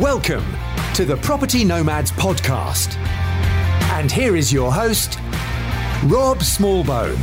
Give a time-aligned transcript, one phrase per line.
[0.00, 0.44] Welcome
[0.94, 2.96] to the Property Nomads podcast.
[3.92, 5.20] And here is your host,
[6.06, 7.16] Rob Smallbone.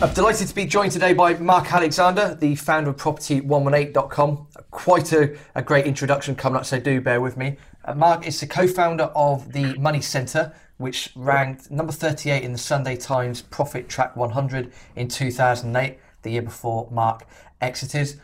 [0.00, 4.46] I'm delighted to be joined today by Mark Alexander, the founder of Property118.com.
[4.70, 7.58] Quite a, a great introduction coming up, so do bear with me.
[7.84, 12.52] Uh, Mark is the co founder of the Money Centre, which ranked number 38 in
[12.52, 17.26] the Sunday Times Profit Track 100 in 2008, the year before Mark
[17.60, 18.18] exited.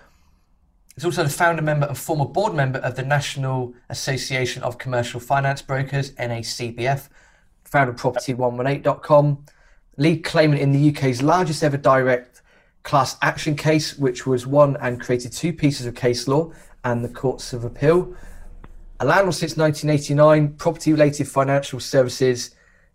[1.01, 5.19] He's also the founder member and former board member of the National Association of Commercial
[5.19, 7.09] Finance Brokers, NACBF,
[7.65, 9.47] founder of Property118.com,
[9.97, 12.43] lead claimant in the UK's largest ever direct
[12.83, 16.53] class action case, which was won and created two pieces of case law
[16.85, 18.15] and the Courts of Appeal.
[19.01, 22.55] A landlord since 1989, property related financial services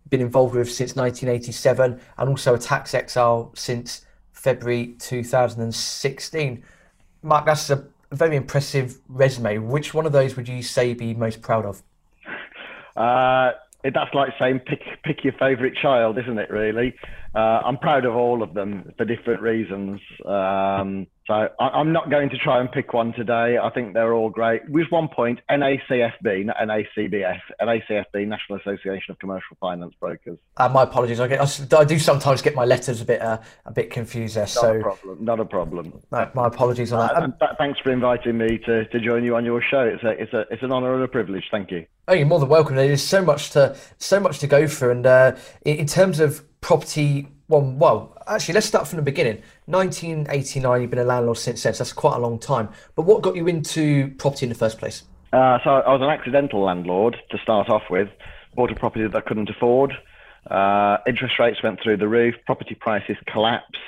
[0.09, 6.63] been involved with since 1987, and also a tax exile since February 2016.
[7.23, 9.57] Mark, that's a very impressive resume.
[9.59, 11.81] Which one of those would you say be most proud of?
[12.95, 13.51] Uh,
[13.83, 16.49] that's like saying pick pick your favourite child, isn't it?
[16.49, 16.95] Really,
[17.35, 19.99] uh, I'm proud of all of them for different reasons.
[20.25, 23.57] Um, so I, am not going to try and pick one today.
[23.57, 24.69] I think they're all great.
[24.69, 30.37] With one point, NACFB, not NACBF, NACFB, National Association of Commercial Finance Brokers.
[30.57, 31.19] Uh, my apologies.
[31.19, 34.43] I, get, I, do sometimes get my letters a bit uh, a bit confused there.
[34.43, 35.25] Not so a problem.
[35.25, 35.93] Not a problem.
[36.11, 37.15] No, my apologies on that.
[37.15, 39.81] Uh, th- thanks for inviting me to, to join you on your show.
[39.81, 41.45] It's a it's a it's an honour and a privilege.
[41.49, 41.87] Thank you.
[42.07, 42.75] Oh, you're more than welcome.
[42.75, 46.43] There's so much to so much to go through, and uh, in, in terms of
[46.61, 49.41] property well, well, actually, let's start from the beginning.
[49.65, 52.69] 1989, you've been a landlord since then, so that's quite a long time.
[52.95, 55.03] But what got you into property in the first place?
[55.31, 58.09] Uh, so I was an accidental landlord to start off with.
[58.55, 59.93] Bought a property that I couldn't afford.
[60.49, 62.35] Uh, interest rates went through the roof.
[62.45, 63.79] Property prices collapsed.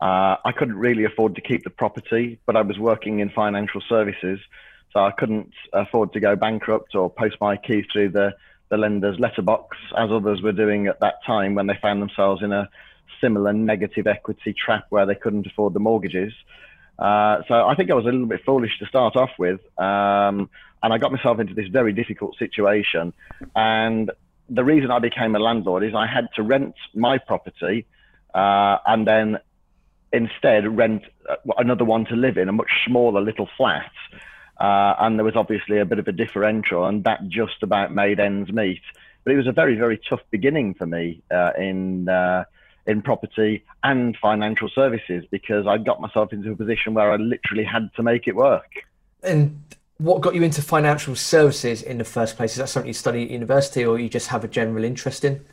[0.00, 3.80] Uh, I couldn't really afford to keep the property, but I was working in financial
[3.88, 4.38] services,
[4.92, 8.34] so I couldn't afford to go bankrupt or post my keys through the
[8.68, 12.52] the lender's letterbox, as others were doing at that time when they found themselves in
[12.52, 12.68] a
[13.20, 16.32] similar negative equity trap where they couldn't afford the mortgages.
[16.98, 20.48] Uh, so I think I was a little bit foolish to start off with, um,
[20.82, 23.12] and I got myself into this very difficult situation.
[23.54, 24.10] And
[24.48, 27.86] the reason I became a landlord is I had to rent my property
[28.34, 29.38] uh, and then
[30.12, 33.90] instead rent uh, another one to live in, a much smaller little flat.
[34.58, 38.20] Uh, and there was obviously a bit of a differential, and that just about made
[38.20, 38.82] ends meet.
[39.24, 42.44] But it was a very, very tough beginning for me uh, in uh,
[42.86, 47.64] in property and financial services because I got myself into a position where I literally
[47.64, 48.70] had to make it work.
[49.22, 49.62] And
[49.98, 52.52] what got you into financial services in the first place?
[52.52, 55.44] Is that something you study at university, or you just have a general interest in?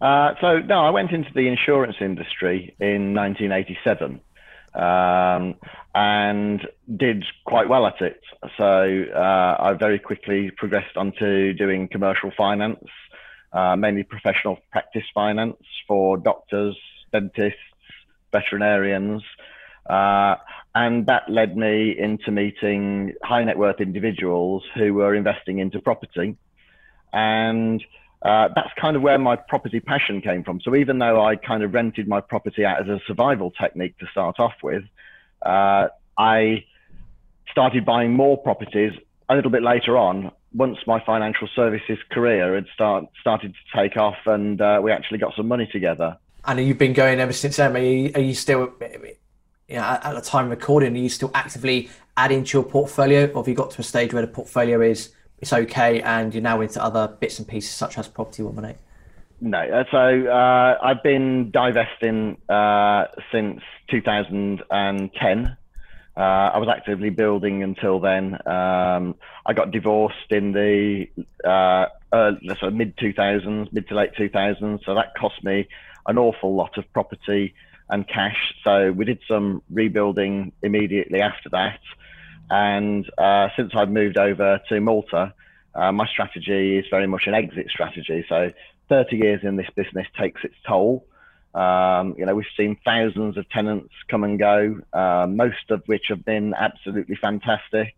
[0.00, 4.20] Uh, so no, I went into the insurance industry in 1987
[4.74, 5.54] um,
[5.94, 6.66] and
[6.96, 8.20] did quite well at it.
[8.56, 12.84] So uh, I very quickly progressed onto doing commercial finance,
[13.52, 16.76] uh, mainly professional practice finance for doctors,
[17.12, 17.58] dentists,
[18.32, 19.22] veterinarians.
[19.88, 20.36] Uh,
[20.74, 26.36] and that led me into meeting high net worth individuals who were investing into property.
[27.12, 27.82] And
[28.22, 30.60] uh, that's kind of where my property passion came from.
[30.60, 34.06] So even though I kind of rented my property out as a survival technique to
[34.06, 34.84] start off with,
[35.42, 35.88] uh,
[36.18, 36.64] I
[37.50, 38.92] started buying more properties
[39.28, 43.96] a little bit later on once my financial services career had start, started to take
[43.96, 46.18] off and uh, we actually got some money together.
[46.44, 47.76] And you've been going ever since then.
[47.76, 48.72] Are you, are you still,
[49.68, 53.42] you know, at the time recording, are you still actively adding to your portfolio, or
[53.42, 56.60] have you got to a stage where the portfolio is it's okay and you're now
[56.60, 58.78] into other bits and pieces such as Property 118?
[59.42, 65.56] No, uh, so uh, I've been divesting uh, since 2010.
[66.16, 68.34] Uh, I was actively building until then.
[68.46, 69.14] Um,
[69.46, 71.06] I got divorced in the
[71.48, 71.86] uh,
[72.70, 74.84] mid 2000s, mid to late 2000s.
[74.84, 75.66] So that cost me
[76.06, 77.54] an awful lot of property
[77.88, 78.54] and cash.
[78.62, 81.80] So we did some rebuilding immediately after that.
[82.50, 85.32] And uh, since I've moved over to Malta,
[85.74, 88.24] uh, my strategy is very much an exit strategy.
[88.28, 88.52] So
[88.88, 91.06] 30 years in this business takes its toll.
[91.54, 96.06] Um, you know, we've seen thousands of tenants come and go, uh, most of which
[96.08, 97.94] have been absolutely fantastic.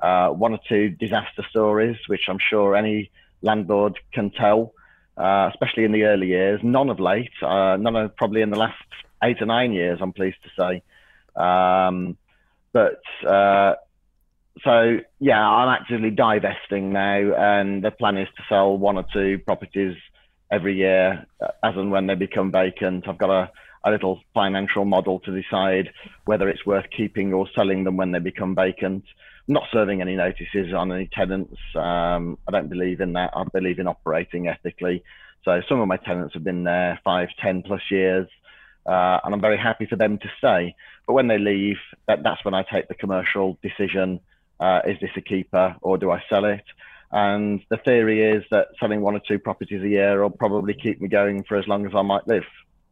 [0.00, 3.10] Uh, one or two disaster stories, which I'm sure any
[3.42, 4.72] landlord can tell,
[5.16, 6.60] uh, especially in the early years.
[6.64, 8.82] None of late, uh, none of probably in the last
[9.22, 10.82] eight or nine years, I'm pleased to say.
[11.40, 12.16] Um,
[12.72, 13.02] but
[14.62, 19.38] so yeah, I'm actively divesting now, and the plan is to sell one or two
[19.38, 19.96] properties
[20.50, 23.08] every year uh, as and when they become vacant.
[23.08, 23.50] I've got a,
[23.84, 25.90] a little financial model to decide
[26.24, 29.04] whether it's worth keeping or selling them when they become vacant.
[29.48, 31.58] I'm not serving any notices on any tenants.
[31.74, 33.32] Um, I don't believe in that.
[33.34, 35.02] I believe in operating ethically.
[35.44, 38.28] So some of my tenants have been there five, ten plus years,
[38.86, 40.74] uh, and I'm very happy for them to stay.
[41.06, 41.76] But when they leave,
[42.06, 44.20] that, that's when I take the commercial decision:
[44.60, 46.64] uh, is this a keeper or do I sell it?
[47.10, 51.00] And the theory is that selling one or two properties a year will probably keep
[51.00, 52.44] me going for as long as I might live.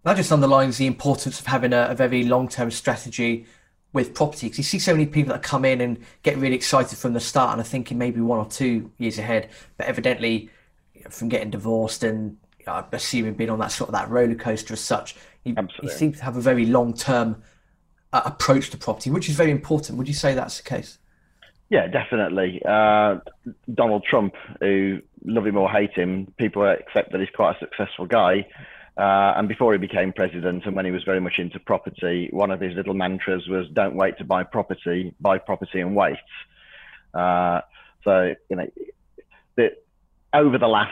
[0.04, 3.46] That just underlines the importance of having a, a very long-term strategy
[3.92, 6.98] with property because you see so many people that come in and get really excited
[6.98, 10.50] from the start and are thinking maybe one or two years ahead, but evidently
[11.10, 12.36] from getting divorced and
[12.66, 16.12] I'm assuming being on that sort of that roller coaster as such, you, you seem
[16.12, 17.42] to have a very long term
[18.12, 19.98] uh, approach to property, which is very important.
[19.98, 20.98] Would you say that's the case?
[21.72, 22.60] Yeah, definitely.
[22.68, 23.20] Uh,
[23.72, 28.04] Donald Trump, who love him or hate him, people accept that he's quite a successful
[28.04, 28.46] guy.
[28.94, 32.50] Uh, and before he became president, and when he was very much into property, one
[32.50, 36.18] of his little mantras was "Don't wait to buy property, buy property and wait."
[37.14, 37.62] Uh,
[38.04, 39.70] so you know,
[40.34, 40.90] over the last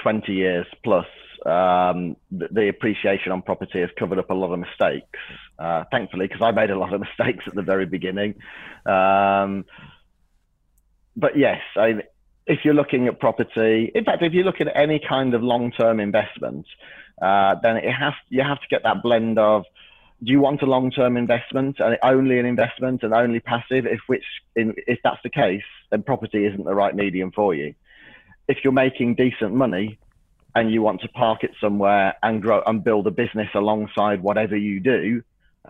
[0.00, 1.06] 20 years plus,
[1.44, 5.18] um, the, the, appreciation on property has covered up a lot of mistakes.
[5.58, 8.36] Uh, thankfully, because I made a lot of mistakes at the very beginning.
[8.86, 9.64] Um,
[11.16, 12.02] but yes, I,
[12.46, 16.00] if you're looking at property, in fact, if you're looking at any kind of long-term
[16.00, 16.66] investment,
[17.20, 19.64] uh, then it has you have to get that blend of
[20.22, 23.86] do you want a long-term investment and only an investment and only passive?
[23.86, 24.24] If which
[24.54, 27.74] in, if that's the case, then property isn't the right medium for you
[28.50, 29.96] if you're making decent money
[30.56, 34.56] and you want to park it somewhere and grow and build a business alongside whatever
[34.56, 35.22] you do,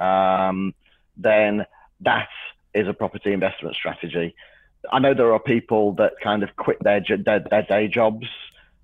[0.02, 0.74] um,
[1.18, 1.66] then
[2.00, 2.28] that
[2.72, 4.34] is a property investment strategy.
[4.90, 8.26] I know there are people that kind of quit their their, their day jobs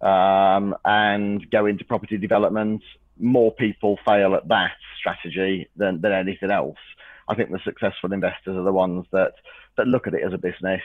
[0.01, 2.83] um, and go into property development.
[3.19, 6.79] More people fail at that strategy than, than anything else.
[7.29, 9.33] I think the successful investors are the ones that
[9.77, 10.83] that look at it as a business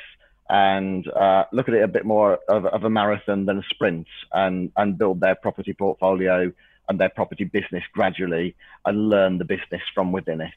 [0.50, 4.08] and uh, look at it a bit more of, of, a marathon than a sprint
[4.34, 6.52] and, and build their property portfolio
[6.90, 8.54] and their property business gradually
[8.86, 10.52] and learn the business from within it.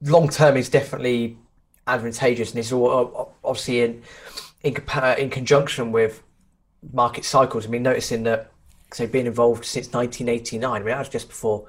[0.00, 1.36] Long term is definitely
[1.88, 4.02] advantageous and it's all, obviously in,
[4.62, 4.76] in,
[5.18, 6.22] in conjunction with
[6.92, 7.66] market cycles.
[7.66, 8.52] I mean, noticing that,
[8.92, 11.66] say, being involved since 1989, I mean, that was just before,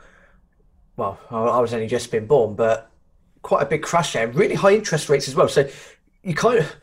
[0.95, 2.89] well, I was only just been born, but
[3.41, 5.47] quite a big crash there, really high interest rates as well.
[5.47, 5.67] So
[6.23, 6.75] you kind of,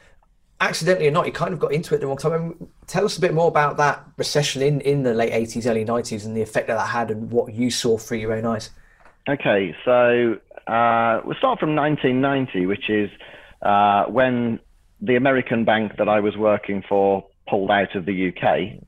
[0.60, 2.68] accidentally or not, you kind of got into it the wrong time.
[2.86, 6.24] Tell us a bit more about that recession in, in the late 80s, early 90s,
[6.24, 8.70] and the effect that that had and what you saw through your own eyes.
[9.28, 13.10] Okay, so uh, we'll start from 1990, which is
[13.62, 14.60] uh, when
[15.04, 18.82] the American bank that I was working for pulled out of the UK.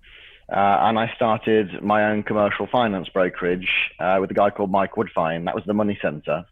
[0.48, 3.68] Uh, and I started my own commercial finance brokerage
[3.98, 5.44] uh, with a guy called Mike Woodfine.
[5.44, 6.46] That was the Money Centre.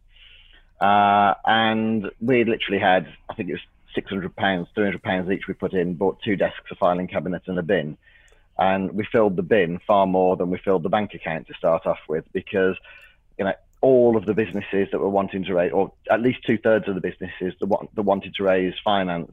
[0.80, 3.62] Uh, and we literally had, I think it was
[3.94, 7.58] 600 pounds, 300 pounds each we put in, bought two desks, a filing cabinet and
[7.58, 7.96] a bin.
[8.58, 11.86] And we filled the bin far more than we filled the bank account to start
[11.86, 12.76] off with because,
[13.38, 16.56] you know, all of the businesses that were wanting to raise, or at least two
[16.56, 19.30] thirds of the businesses that, that wanted to raise finance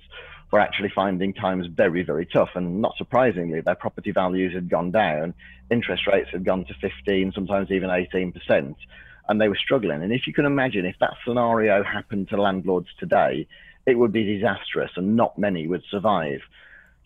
[0.51, 2.50] were actually finding times very, very tough.
[2.56, 5.33] And not surprisingly, their property values had gone down,
[5.69, 8.75] interest rates had gone to 15, sometimes even 18%,
[9.30, 10.03] and they were struggling.
[10.03, 13.48] And if you can imagine, if that scenario happened to landlords today,
[13.86, 16.41] it would be disastrous and not many would survive.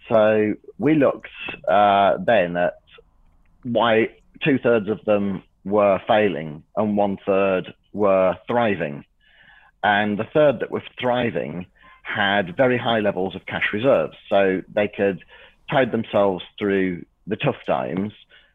[0.09, 1.29] So we looked
[1.67, 2.79] uh, then at
[3.61, 9.03] why two thirds of them were failing and one third were thriving.
[9.83, 11.65] And the third that were thriving
[12.03, 14.15] had very high levels of cash reserves.
[14.29, 15.23] So they could
[15.69, 18.13] tide themselves through the tough times,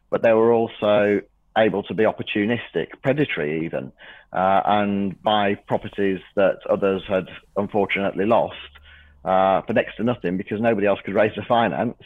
[0.09, 1.21] but they were also
[1.57, 3.91] able to be opportunistic, predatory even,
[4.31, 7.27] uh, and buy properties that others had
[7.57, 8.55] unfortunately lost
[9.25, 12.01] uh, for next to nothing because nobody else could raise the finance.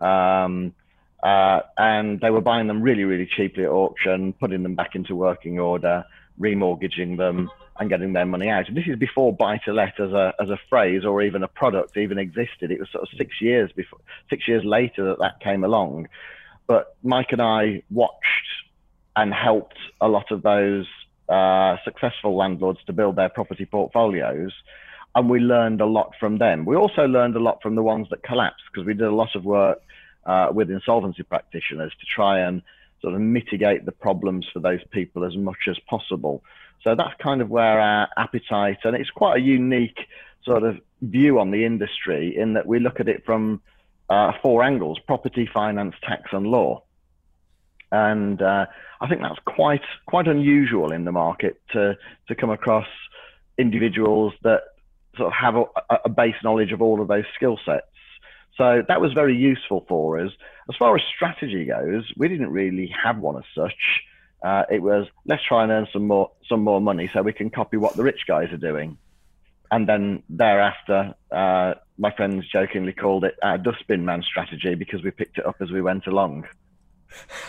[0.00, 0.74] Um,
[1.22, 5.16] uh, and they were buying them really, really cheaply at auction, putting them back into
[5.16, 6.04] working order,
[6.40, 8.68] remortgaging them, and getting their money out.
[8.68, 11.48] And this is before buy to let as a as a phrase or even a
[11.48, 12.70] product even existed.
[12.70, 16.08] It was sort of six years before, six years later that that came along.
[16.66, 18.24] But Mike and I watched
[19.16, 20.86] and helped a lot of those
[21.28, 24.52] uh, successful landlords to build their property portfolios.
[25.14, 26.64] And we learned a lot from them.
[26.64, 29.34] We also learned a lot from the ones that collapsed because we did a lot
[29.34, 29.80] of work
[30.26, 32.62] uh, with insolvency practitioners to try and
[33.00, 36.42] sort of mitigate the problems for those people as much as possible.
[36.82, 39.98] So that's kind of where our appetite, and it's quite a unique
[40.44, 43.60] sort of view on the industry in that we look at it from
[44.08, 46.82] uh, four angles property, finance, tax, and law.
[47.90, 48.66] and uh,
[49.00, 51.96] I think that's quite quite unusual in the market to
[52.28, 52.86] to come across
[53.56, 54.62] individuals that
[55.16, 57.86] sort of have a, a base knowledge of all of those skill sets.
[58.58, 60.32] So that was very useful for us.
[60.68, 64.02] As far as strategy goes, we didn't really have one as such.
[64.42, 67.50] Uh, it was let's try and earn some more some more money so we can
[67.50, 68.98] copy what the rich guys are doing,
[69.70, 75.10] and then thereafter, uh, my friends jokingly called it our dustbin man strategy because we
[75.10, 76.46] picked it up as we went along.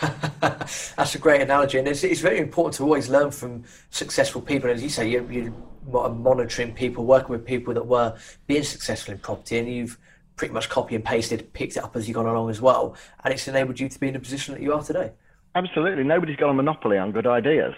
[0.00, 4.70] That's a great analogy, and it's, it's, very important to always learn from successful people.
[4.70, 9.20] As you say, you, you're monitoring people, working with people that were being successful in
[9.20, 9.98] property, and you've
[10.40, 13.34] pretty much copy and pasted, picked it up as you've gone along as well, and
[13.34, 15.12] it's enabled you to be in the position that you are today.
[15.54, 17.74] Absolutely, nobody's got a monopoly on good ideas.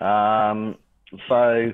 [0.00, 0.76] Um,
[1.28, 1.72] so,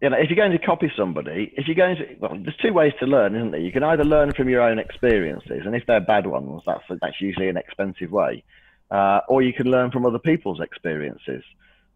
[0.00, 2.72] you know, if you're going to copy somebody, if you're going to, well, there's two
[2.72, 3.60] ways to learn, isn't there?
[3.60, 7.20] You can either learn from your own experiences, and if they're bad ones, that's that's
[7.20, 8.42] usually an expensive way,
[8.90, 11.44] uh, or you can learn from other people's experiences.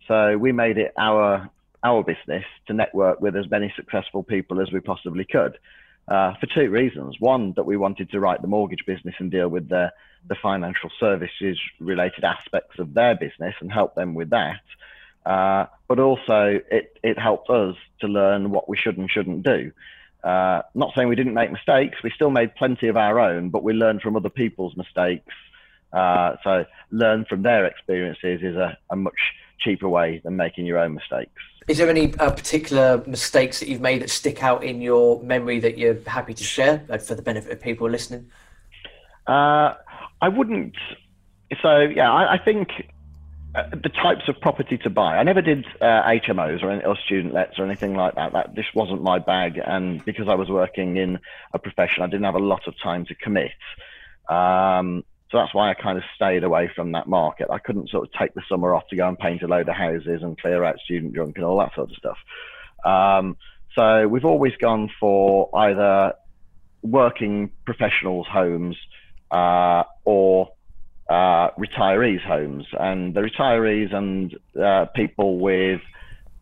[0.06, 1.48] So we made it our
[1.82, 5.56] our business to network with as many successful people as we possibly could
[6.10, 7.16] uh, for two reasons.
[7.20, 9.92] One, that we wanted to write the mortgage business and deal with the,
[10.28, 14.60] the financial services related aspects of their business and help them with that.
[15.24, 19.70] Uh, but also, it, it helped us to learn what we should and shouldn't do.
[20.24, 23.62] Uh, not saying we didn't make mistakes, we still made plenty of our own, but
[23.62, 25.32] we learned from other people's mistakes.
[25.92, 30.78] Uh, so, learn from their experiences is a, a much cheaper way than making your
[30.78, 31.42] own mistakes.
[31.70, 35.60] Is there any uh, particular mistakes that you've made that stick out in your memory
[35.60, 38.28] that you're happy to share for the benefit of people listening?
[39.24, 39.74] Uh,
[40.20, 40.74] I wouldn't.
[41.62, 42.70] So yeah, I, I think
[43.54, 45.16] uh, the types of property to buy.
[45.16, 48.32] I never did uh, HMOs or, or student lets or anything like that.
[48.32, 51.20] That this wasn't my bag, and because I was working in
[51.54, 53.52] a profession, I didn't have a lot of time to commit.
[54.28, 57.48] Um, so that's why I kind of stayed away from that market.
[57.50, 59.76] I couldn't sort of take the summer off to go and paint a load of
[59.76, 62.18] houses and clear out student junk and all that sort of stuff.
[62.84, 63.36] Um,
[63.76, 66.14] so we've always gone for either
[66.82, 68.76] working professionals' homes
[69.30, 70.50] uh, or
[71.08, 72.66] uh, retirees' homes.
[72.72, 75.80] And the retirees and uh, people with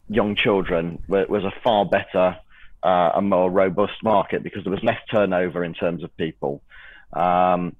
[0.08, 2.38] young children was a far better
[2.82, 6.62] uh, and more robust market because there was less turnover in terms of people.
[7.12, 7.76] Um,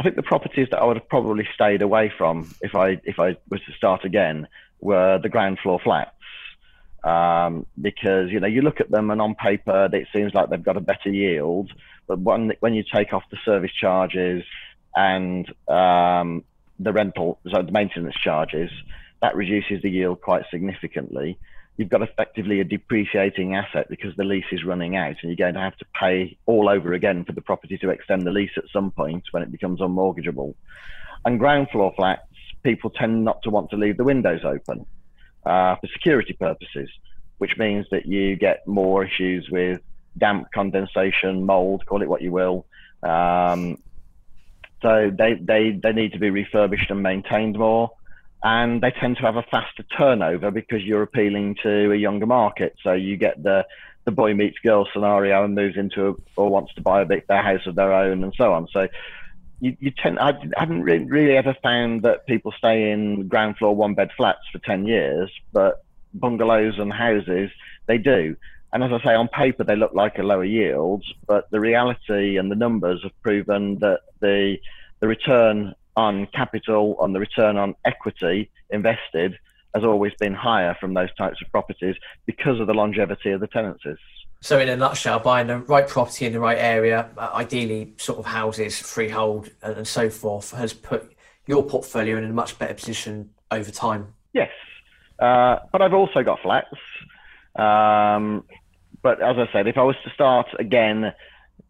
[0.00, 3.20] I think the properties that I would have probably stayed away from if I if
[3.20, 4.48] I was to start again
[4.80, 6.12] were the ground floor flats.
[7.04, 10.62] Um, because you know you look at them and on paper it seems like they've
[10.62, 11.70] got a better yield,
[12.06, 14.42] but when when you take off the service charges
[14.96, 16.44] and um,
[16.78, 18.70] the rental, so the maintenance charges,
[19.20, 21.38] that reduces the yield quite significantly
[21.80, 25.54] you've got effectively a depreciating asset because the lease is running out and you're going
[25.54, 28.64] to have to pay all over again for the property to extend the lease at
[28.70, 30.54] some point when it becomes unmortgageable.
[31.24, 32.28] And ground floor flats,
[32.62, 34.84] people tend not to want to leave the windows open
[35.46, 36.90] uh, for security purposes,
[37.38, 39.80] which means that you get more issues with
[40.18, 42.66] damp, condensation, mold, call it what you will.
[43.02, 43.78] Um,
[44.82, 47.92] so they, they, they need to be refurbished and maintained more
[48.42, 52.76] and they tend to have a faster turnover because you're appealing to a younger market.
[52.82, 53.66] So you get the
[54.04, 57.26] the boy meets girl scenario and moves into a, or wants to buy a big
[57.26, 58.66] their house of their own and so on.
[58.72, 58.88] So
[59.60, 63.76] you, you tend I haven't really, really ever found that people stay in ground floor
[63.76, 67.50] one bed flats for ten years, but bungalows and houses
[67.86, 68.36] they do.
[68.72, 72.38] And as I say, on paper they look like a lower yield, but the reality
[72.38, 74.56] and the numbers have proven that the
[75.00, 79.38] the return on capital, on the return on equity invested,
[79.74, 83.46] has always been higher from those types of properties because of the longevity of the
[83.46, 83.98] tenancies.
[84.42, 88.18] So, in a nutshell, buying the right property in the right area, uh, ideally sort
[88.18, 91.12] of houses, freehold, and so forth, has put
[91.46, 94.14] your portfolio in a much better position over time.
[94.32, 94.50] Yes,
[95.18, 96.74] uh, but I've also got flats.
[97.56, 98.44] Um,
[99.02, 101.12] but as I said, if I was to start again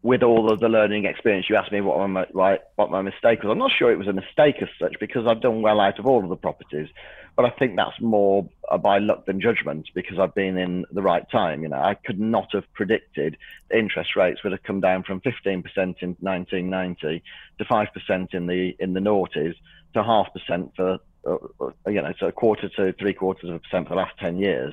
[0.02, 3.50] with all of the learning experience, you asked me what my what my mistake was.
[3.50, 6.07] I'm not sure it was a mistake as such because I've done well out of
[6.07, 6.88] all of the properties,
[7.37, 8.49] but I think that's more
[8.80, 11.62] by luck than judgment because I've been in the right time.
[11.62, 13.37] You know, I could not have predicted
[13.73, 15.64] interest rates would have come down from 15%
[16.00, 17.23] in 1990
[17.59, 19.54] to 5% in the in the noughties
[19.92, 23.57] to half percent for uh, uh, you know, so a quarter to three quarters of
[23.57, 24.73] a percent for the last 10 years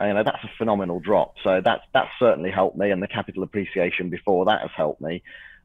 [0.00, 1.34] you know that's a phenomenal drop.
[1.42, 5.22] So that's that's certainly helped me, and the capital appreciation before that has helped me.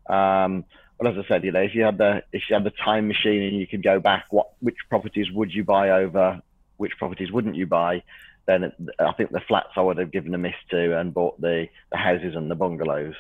[0.08, 0.66] Um,
[0.98, 3.08] but as I said, you know, if you had the if you had the time
[3.08, 6.42] machine and you could go back, what which properties would you buy over,
[6.78, 8.04] which properties wouldn't you buy?
[8.46, 11.68] Then I think the flats I would have given a miss to and bought the,
[11.92, 13.16] the houses and the bungalows.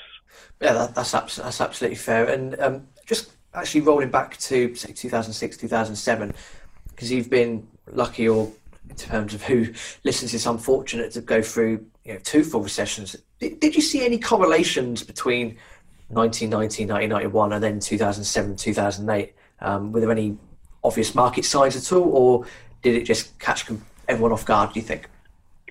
[0.62, 2.26] Yeah, that, that's that's absolutely fair.
[2.26, 6.34] And um, just actually rolling back to say 2006, 2007,
[6.90, 8.52] because you've been lucky or
[8.89, 9.68] in terms of who
[10.04, 13.15] listens it's unfortunate to go through you know, two full recessions.
[13.39, 15.58] Did, did you see any correlations between
[16.10, 19.34] 1990, 1991 and then 2007, 2008?
[19.62, 20.38] Um, were there any
[20.84, 22.46] obvious market signs at all or
[22.82, 23.65] did it just catch
[24.08, 25.10] everyone off guard, do you think?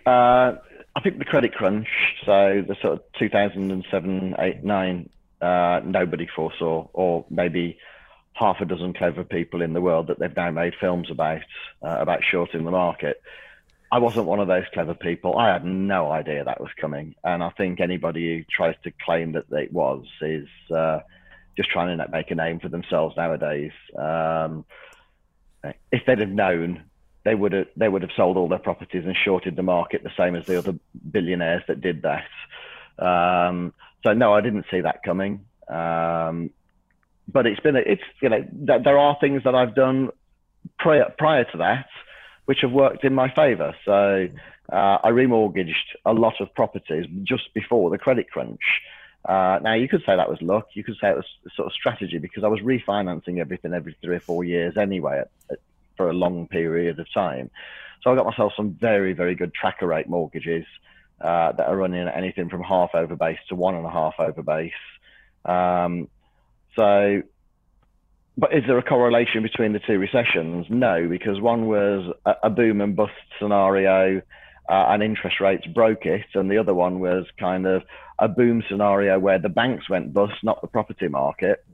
[0.04, 0.54] Uh,
[0.96, 1.88] I think the credit crunch,
[2.24, 5.08] so the sort of 2007, 8, 9,
[5.40, 7.78] uh, nobody foresaw, or maybe
[8.34, 11.42] half a dozen clever people in the world that they've now made films about,
[11.82, 13.22] uh, about shorting the market.
[13.90, 15.38] I wasn't one of those clever people.
[15.38, 17.14] I had no idea that was coming.
[17.22, 21.00] And I think anybody who tries to claim that it was is uh,
[21.56, 23.72] just trying to make a name for themselves nowadays.
[23.96, 24.64] Um,
[25.92, 26.84] if they'd have known
[27.24, 30.10] they would have they would have sold all their properties and shorted the market the
[30.16, 30.74] same as the other
[31.10, 32.26] billionaires that did that.
[32.98, 33.72] Um,
[34.04, 35.46] so no, I didn't see that coming.
[35.68, 36.50] Um,
[37.28, 40.10] but it's been it's you know th- there are things that I've done
[40.78, 41.86] prior prior to that
[42.46, 43.74] which have worked in my favour.
[43.84, 44.28] So
[44.70, 48.60] uh, I remortgaged a lot of properties just before the credit crunch.
[49.24, 50.68] Uh, now you could say that was luck.
[50.74, 51.26] You could say it was
[51.56, 55.30] sort of strategy because I was refinancing everything every three or four years anyway at,
[55.50, 55.58] at
[55.96, 57.50] for a long period of time.
[58.02, 60.66] So I got myself some very, very good tracker rate mortgages
[61.20, 64.42] uh, that are running anything from half over base to one and a half over
[64.42, 64.72] base.
[65.44, 66.08] Um,
[66.76, 67.22] so,
[68.36, 70.66] but is there a correlation between the two recessions?
[70.68, 74.22] No, because one was a, boom and bust scenario
[74.68, 77.82] uh, and interest rates broke it, and the other one was kind of
[78.18, 81.64] a boom scenario where the banks went bust, not the property market.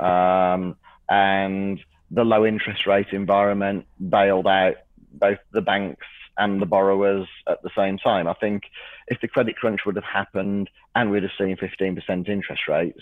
[0.00, 0.76] Um,
[1.08, 1.80] and
[2.10, 4.76] the low interest rate environment bailed out
[5.12, 6.06] both the banks
[6.36, 8.26] and the borrowers at the same time.
[8.26, 8.64] I think
[9.06, 13.00] if the credit crunch would have happened and we'd have seen 15% interest rates,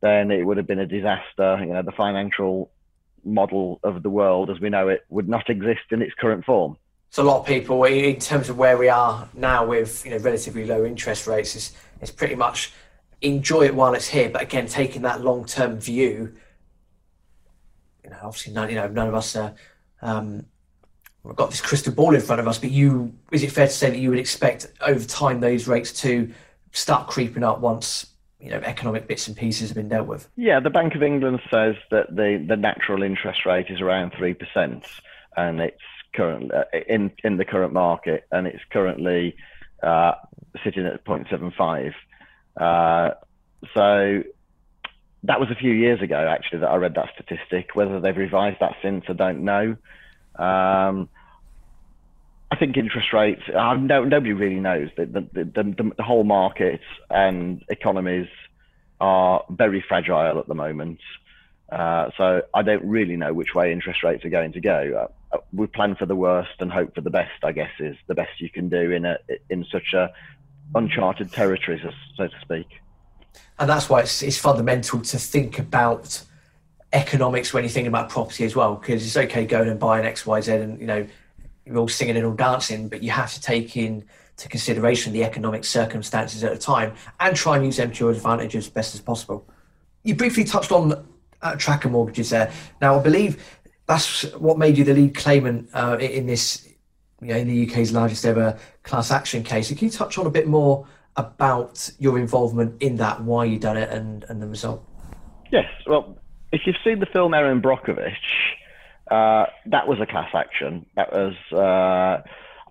[0.00, 1.58] then it would have been a disaster.
[1.60, 2.70] You know, the financial
[3.24, 6.76] model of the world as we know it would not exist in its current form.
[7.10, 10.18] So a lot of people, in terms of where we are now with you know
[10.18, 12.72] relatively low interest rates, is is pretty much
[13.22, 14.28] enjoy it while it's here.
[14.28, 16.34] But again, taking that long term view
[18.08, 19.54] you know, obviously none, you know, none of us are,
[20.00, 20.46] um,
[21.22, 23.72] we've got this crystal ball in front of us, but you, is it fair to
[23.72, 26.32] say that you would expect over time those rates to
[26.72, 28.07] start creeping up once,
[28.40, 30.28] you know, economic bits and pieces have been dealt with?
[30.36, 34.84] Yeah, the Bank of England says that the, the natural interest rate is around 3%,
[35.36, 35.76] and it's
[36.14, 39.36] currently uh, in, in the current market, and it's currently
[39.82, 40.12] uh,
[40.62, 41.94] sitting at 0.75.
[42.56, 43.14] Uh,
[43.74, 44.22] so
[45.24, 47.74] that was a few years ago, actually, that I read that statistic.
[47.74, 49.76] Whether they've revised that since, I don't know.
[50.36, 51.08] Um,
[52.50, 54.88] I think interest rates, uh, no, nobody really knows.
[54.96, 56.80] The, the, the, the, whole market
[57.10, 58.28] and economies
[59.00, 61.00] are very fragile at the moment.
[61.70, 65.10] Uh, so I don't really know which way interest rates are going to go.
[65.32, 67.44] Uh, we plan for the worst and hope for the best.
[67.44, 69.18] I guess is the best you can do in a
[69.50, 70.10] in such a
[70.74, 71.82] uncharted territory,
[72.16, 72.80] so to speak
[73.58, 76.22] and that's why it's, it's fundamental to think about
[76.92, 80.24] economics when you're thinking about property as well because it's okay going and buying x
[80.24, 81.06] y z and you know
[81.68, 85.64] you're all singing and all dancing but you have to take into consideration the economic
[85.64, 89.00] circumstances at the time and try and use them to your advantage as best as
[89.00, 89.46] possible.
[90.02, 91.06] You briefly touched on
[91.42, 92.50] uh, tracker mortgages there.
[92.80, 93.44] Now i believe
[93.86, 96.68] that's what made you the lead claimant uh, in this
[97.20, 99.68] you know in the uk's largest ever class action case.
[99.68, 100.86] So can you touch on a bit more
[101.18, 104.82] about your involvement in that, why you done it, and, and the result.
[105.50, 106.16] Yes, well,
[106.52, 108.14] if you've seen the film Erin Brockovich,
[109.10, 110.86] uh, that was a class action.
[110.96, 112.22] That was, uh,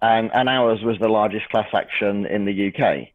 [0.02, 3.10] and, and ours was the largest class action in the UK.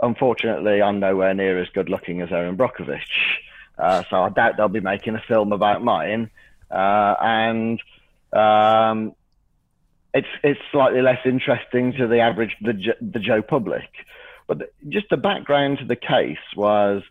[0.00, 3.00] Unfortunately, I'm nowhere near as good looking as Erin Brockovich,
[3.78, 6.30] uh, so I doubt they'll be making a film about mine.
[6.70, 7.80] Uh, and
[8.32, 9.14] um,
[10.14, 13.88] it's it's slightly less interesting to the average the the Joe public.
[14.46, 17.02] But just the background to the case was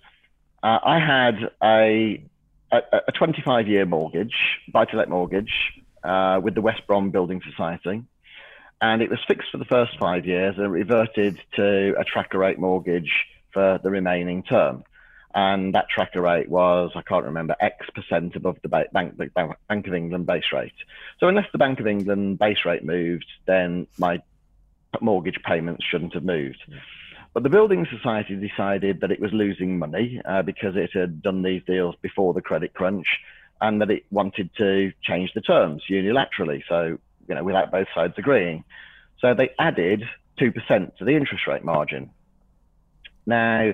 [0.63, 2.23] uh, I had a,
[2.71, 7.41] a, a 25 year mortgage, buy to let mortgage, uh, with the West Brom Building
[7.49, 8.03] Society.
[8.81, 12.57] And it was fixed for the first five years and reverted to a tracker rate
[12.57, 14.83] mortgage for the remaining term.
[15.33, 19.27] And that tracker rate was, I can't remember, X percent above the bank, the
[19.67, 20.73] Bank of England base rate.
[21.19, 24.21] So unless the Bank of England base rate moved, then my
[24.99, 26.61] mortgage payments shouldn't have moved.
[27.33, 31.43] But the Building Society decided that it was losing money uh, because it had done
[31.43, 33.07] these deals before the credit crunch
[33.61, 36.63] and that it wanted to change the terms unilaterally.
[36.67, 38.63] So, you know, without both sides agreeing.
[39.19, 40.03] So they added
[40.39, 42.09] 2% to the interest rate margin.
[43.25, 43.73] Now,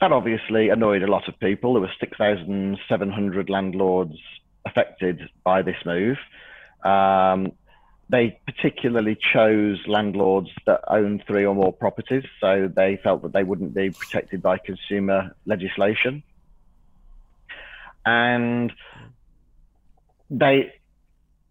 [0.00, 1.74] that obviously annoyed a lot of people.
[1.74, 4.16] There were 6,700 landlords
[4.64, 6.16] affected by this move.
[6.84, 7.52] Um,
[8.12, 13.42] they particularly chose landlords that owned three or more properties, so they felt that they
[13.42, 16.22] wouldn't be protected by consumer legislation.
[18.04, 18.70] And
[20.28, 20.74] they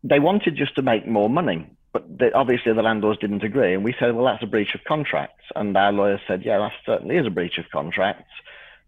[0.04, 3.74] they wanted just to make more money, but they, obviously the landlords didn't agree.
[3.74, 5.42] And we said, well, that's a breach of contract.
[5.56, 8.30] And our lawyers said, yeah, that certainly is a breach of contract.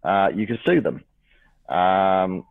[0.04, 1.02] Uh, you can sue them.
[1.68, 2.46] Um,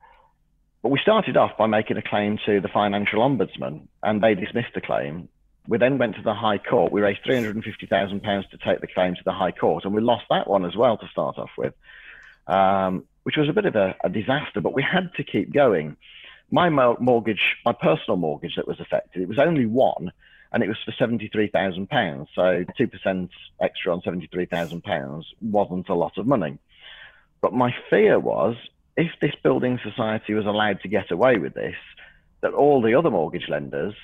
[0.84, 4.74] but we started off by making a claim to the financial ombudsman, and they dismissed
[4.76, 5.30] the claim.
[5.65, 6.91] We then went to the High Court.
[6.91, 10.50] We raised £350,000 to take the claim to the High Court, and we lost that
[10.50, 11.74] one as well to start off with,
[12.48, 15.96] um, which was a bit of a, a, disaster, but we had to keep going.
[16.52, 20.12] My mortgage, my personal mortgage that was affected, it was only one,
[20.52, 22.28] and it was for £73,000.
[22.36, 23.30] So 2%
[23.62, 26.60] extra on £73,000 wasn't a lot of money.
[27.39, 28.58] But my fear was
[28.95, 31.75] if this building society was allowed to get away with this,
[32.41, 33.95] that all the other mortgage lenders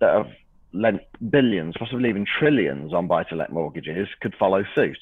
[0.00, 0.30] that have
[0.72, 4.98] lent billions, possibly even trillions on buy to let mortgages could follow suit.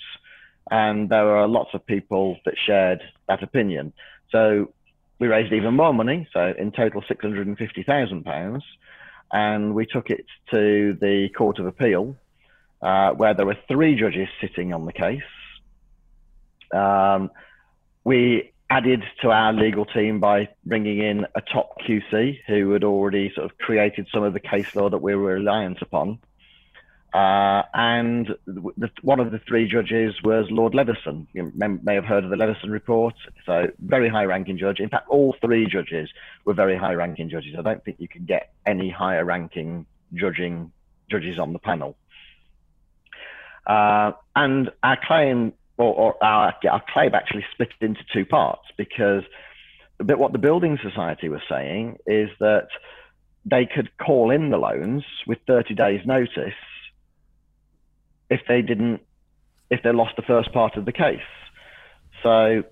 [0.71, 3.93] And there were lots of people that shared that opinion.
[4.31, 4.73] So
[5.19, 8.61] we raised even more money, so in total £650,000,
[9.33, 12.17] and we took it to the Court of Appeal,
[12.83, 15.23] uh, where there were three judges sitting on the case.
[16.73, 17.31] Um,
[18.05, 23.33] we added to our legal team by bringing in a top QC who had already
[23.35, 26.21] sort of created some of the case law that we were reliant upon.
[27.13, 31.27] Uh, and the, one of the three judges was Lord Leveson.
[31.33, 33.15] You may, may, have heard of the Leveson report.
[33.45, 34.79] So, very high ranking judge.
[34.79, 36.09] In fact, all three judges
[36.45, 37.57] were very high ranking judges.
[37.59, 40.71] I don't think you can get any higher ranking judging
[41.11, 41.97] judges on the panel.
[43.67, 49.23] Uh, and our claim or, or our, our claim actually split into two parts because
[49.99, 52.69] but what the building society was saying is that
[53.45, 56.55] they could call in the loans with 30 days notice
[58.29, 59.01] if they didn't
[59.71, 61.21] if they lost the first part of the case.
[62.23, 62.65] So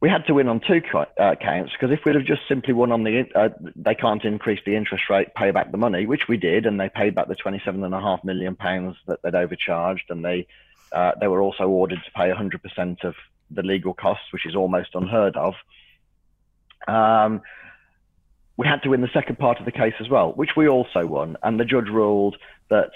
[0.00, 2.92] we had to win on two uh, counts because if we'd have just simply won
[2.92, 6.36] on the uh, they can't increase the interest rate pay back the money which we
[6.36, 10.04] did and they paid back the 27 and a half million pounds that they'd overcharged
[10.10, 10.46] and they
[10.92, 13.14] uh, they were also ordered to pay 100% of
[13.50, 15.54] the legal costs, which is almost unheard of.
[16.86, 17.42] Um,
[18.56, 21.06] we had to win the second part of the case as well, which we also
[21.06, 21.36] won.
[21.42, 22.36] And the judge ruled
[22.70, 22.90] that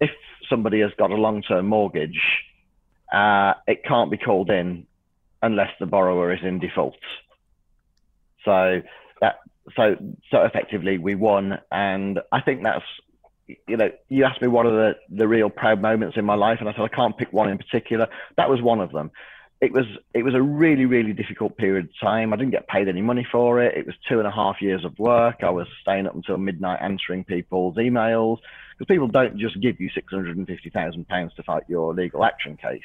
[0.00, 0.10] if
[0.48, 2.20] somebody has got a long term mortgage,
[3.12, 4.86] uh, it can't be called in
[5.42, 6.98] unless the borrower is in default.
[8.44, 8.82] So
[9.20, 9.36] that
[9.76, 9.96] so
[10.30, 12.84] so effectively we won, and I think that's
[13.66, 16.58] you know, you asked me what are the, the real proud moments in my life,
[16.60, 18.08] and I said I can't pick one in particular.
[18.36, 19.10] That was one of them.
[19.60, 19.84] It was
[20.14, 22.32] it was a really really difficult period of time.
[22.32, 23.76] I didn't get paid any money for it.
[23.76, 25.42] It was two and a half years of work.
[25.42, 28.38] I was staying up until midnight answering people's emails
[28.78, 31.92] because people don't just give you six hundred and fifty thousand pounds to fight your
[31.92, 32.80] legal action case.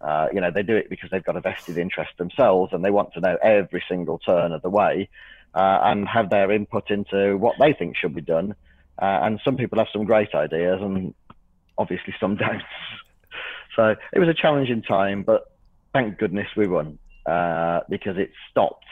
[0.00, 2.90] Uh, you know, they do it because they've got a vested interest themselves and they
[2.90, 5.08] want to know every single turn of the way
[5.54, 8.54] uh, and have their input into what they think should be done
[9.00, 11.14] uh, and some people have some great ideas, and
[11.78, 12.62] obviously some don't.
[13.76, 15.52] so it was a challenging time, but
[15.92, 18.84] thank goodness we won uh, because it stopped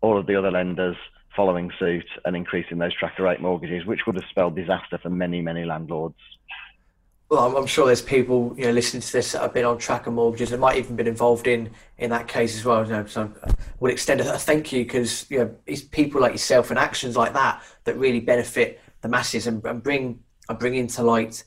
[0.00, 0.96] all of the other lenders
[1.36, 5.40] following suit and increasing those tracker rate mortgages, which would have spelled disaster for many,
[5.40, 6.16] many landlords.
[7.30, 10.10] Well, I'm, sure there's people you know listening to this that have been on tracker
[10.10, 12.84] mortgages and might even been involved in in that case as well.
[12.84, 16.32] You know, so I would extend a thank you because you know it's people like
[16.32, 20.74] yourself and actions like that that really benefit the masses and, and bring and bring
[20.74, 21.44] into light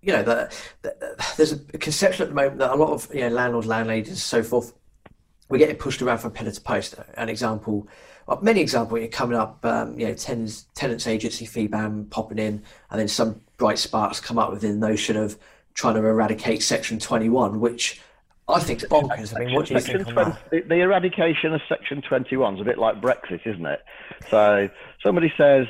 [0.00, 3.20] you know that the, there's a conception at the moment that a lot of you
[3.20, 4.74] know landlords landladies and so forth
[5.48, 7.86] we're getting pushed around from pillar to post an example
[8.40, 12.62] many examples you're coming up um, you know tenants tenants agency fee ban popping in
[12.90, 15.38] and then some bright sparks come up with the notion of
[15.74, 18.00] trying to eradicate section 21 which
[18.48, 19.34] I think it's bonkers.
[19.34, 22.64] I mean, what do you think 20, the, the eradication of Section 21 is a
[22.64, 23.80] bit like Brexit, isn't it?
[24.28, 24.68] So
[25.02, 25.66] somebody says,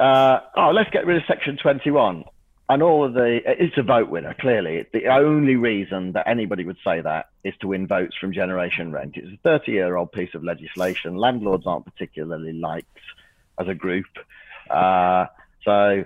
[0.00, 2.24] uh, oh, let's get rid of Section 21.
[2.68, 4.86] And all of the, it's a vote winner, clearly.
[4.92, 9.16] The only reason that anybody would say that is to win votes from Generation Rent.
[9.16, 11.16] It's a 30 year old piece of legislation.
[11.16, 12.98] Landlords aren't particularly liked
[13.58, 14.06] as a group.
[14.70, 15.26] Uh,
[15.64, 16.04] so,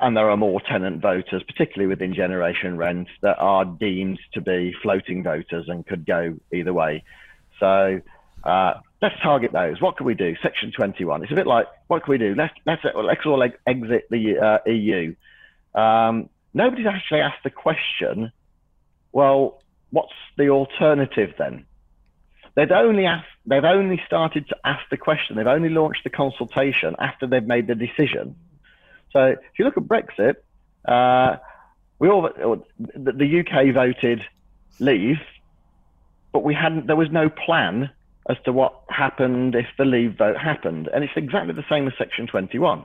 [0.00, 4.74] and there are more tenant voters, particularly within Generation Rent, that are deemed to be
[4.82, 7.04] floating voters and could go either way.
[7.60, 8.00] So,
[8.44, 9.80] uh, let's target those.
[9.80, 10.36] What can we do?
[10.42, 11.22] Section 21.
[11.22, 12.34] It's a bit like, what can we do?
[12.36, 15.14] Let's, let's, let's all exit the uh, EU.
[15.74, 18.32] Um, nobody's actually asked the question,
[19.12, 21.66] well, what's the alternative then?
[22.54, 25.36] They'd only asked, they've only started to ask the question.
[25.36, 28.36] They've only launched the consultation after they've made the decision.
[29.12, 30.36] So if you look at Brexit,
[30.84, 31.38] uh,
[31.98, 32.28] we all
[32.78, 34.22] the UK voted
[34.78, 35.20] leave,
[36.32, 36.86] but we hadn't.
[36.86, 37.90] There was no plan
[38.28, 41.92] as to what happened if the leave vote happened, and it's exactly the same as
[41.98, 42.84] Section 21.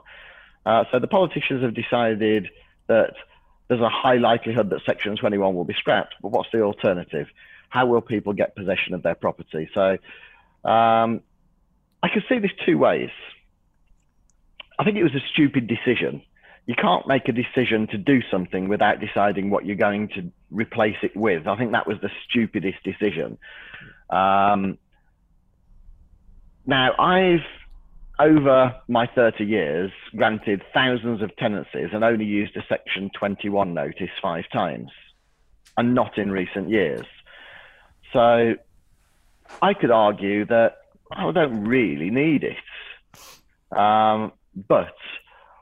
[0.66, 2.50] Uh, so the politicians have decided
[2.88, 3.14] that
[3.68, 7.28] there's a high likelihood that Section 21 will be scrapped, but what's the alternative?
[7.70, 9.70] How will people get possession of their property?
[9.74, 9.98] So
[10.68, 11.22] um,
[12.04, 13.12] I can see this two ways.
[14.78, 16.22] I think it was a stupid decision.
[16.66, 20.98] You can't make a decision to do something without deciding what you're going to replace
[21.02, 21.48] it with.
[21.48, 23.38] I think that was the stupidest decision.
[24.10, 24.78] Um,
[26.70, 27.46] now, I've
[28.20, 34.10] over my 30 years granted thousands of tenancies and only used a Section 21 notice
[34.22, 34.92] five times,
[35.78, 37.06] and not in recent years.
[38.14, 38.56] So
[39.62, 40.78] I could argue that
[41.12, 43.78] I don't really need it.
[43.78, 44.34] Um,
[44.68, 44.94] but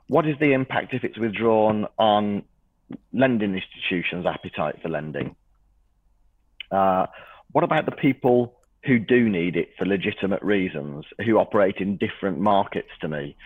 [0.08, 2.42] what is the impact if it's withdrawn on
[3.12, 5.36] lending institutions' appetite for lending?
[6.70, 7.06] Uh,
[7.52, 8.57] what about the people
[8.88, 13.36] who do need it for legitimate reasons, who operate in different markets to me?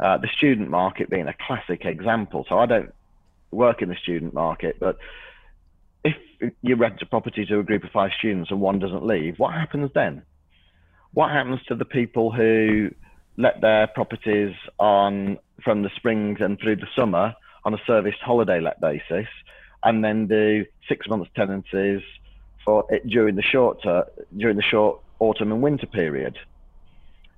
[0.00, 2.44] Uh, the student market being a classic example.
[2.48, 2.92] So I don't
[3.52, 4.98] work in the student market, but
[6.04, 6.16] if
[6.62, 9.54] you rent a property to a group of five students and one doesn't leave, what
[9.54, 10.22] happens then?
[11.14, 12.90] What happens to the people who
[13.36, 17.34] let their properties on from the spring and through the summer
[17.64, 19.28] on a serviced holiday let basis,
[19.84, 22.02] and then do six months tenancies
[22.68, 24.04] for it during the short uh,
[24.36, 26.36] during the short autumn and winter period.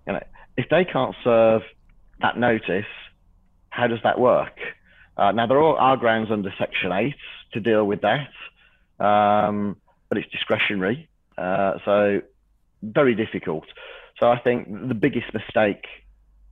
[0.05, 0.25] You know,
[0.57, 1.63] if they can't serve
[2.21, 2.93] that notice,
[3.69, 4.59] how does that work?
[5.17, 7.15] Uh, now there are, grounds under Section Eight
[7.53, 8.33] to deal with that,
[8.99, 9.77] um,
[10.09, 12.23] but it's discretionary, uh, so
[12.83, 13.67] very difficult.
[14.19, 15.85] So I think the biggest mistake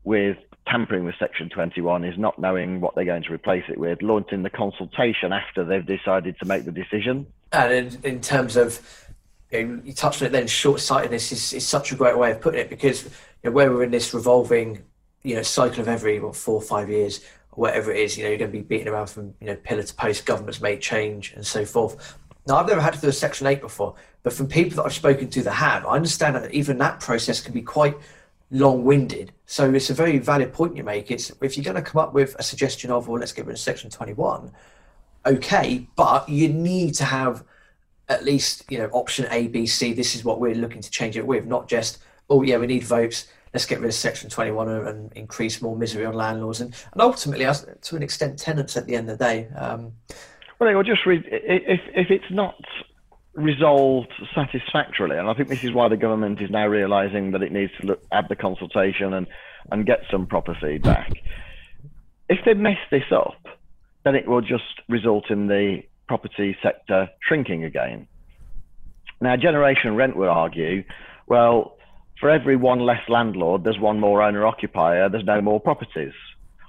[0.05, 0.37] with
[0.71, 4.43] tampering with Section 21 is not knowing what they're going to replace it with, launching
[4.43, 7.27] the consultation after they've decided to make the decision.
[7.53, 8.81] And in, in terms of,
[9.51, 12.33] you, know, you touched on it then, short sightedness is, is such a great way
[12.33, 13.11] of putting it because you
[13.45, 14.85] know, where we're in this revolving
[15.23, 17.21] you know, cycle of every what, four or five years,
[17.53, 19.57] or whatever it is, you know, you're going to be beating around from you know
[19.57, 22.17] pillar to post, governments make change and so forth.
[22.47, 24.95] Now, I've never had to do a Section 8 before, but from people that I've
[24.95, 27.95] spoken to that have, I understand that even that process can be quite
[28.51, 29.33] long-winded.
[29.47, 31.11] So it's a very valid point you make.
[31.11, 33.55] It's if you're going to come up with a suggestion of, well, let's get rid
[33.55, 34.51] of Section 21,
[35.27, 37.45] okay, but you need to have
[38.09, 39.93] at least you know option A, B, C.
[39.93, 41.99] This is what we're looking to change it with, not just
[42.31, 43.29] oh yeah, we need votes.
[43.55, 47.47] Let's get rid of Section 21 and increase more misery on landlords and, and ultimately,
[47.47, 49.49] to an extent, tenants at the end of the day.
[49.57, 49.93] Um,
[50.59, 52.57] well, will just read if if it's not
[53.39, 55.17] resolved satisfactorily.
[55.17, 57.87] And I think this is why the government is now realizing that it needs to
[57.87, 59.27] look at the consultation and,
[59.71, 61.13] and get some proper feedback.
[62.29, 63.41] If they mess this up,
[64.05, 68.09] then it will just result in the property sector shrinking again.
[69.21, 70.85] Now, Generation Rent would argue,
[71.27, 71.77] well,
[72.21, 76.13] for every one less landlord, there's one more owner occupier, there's no more properties.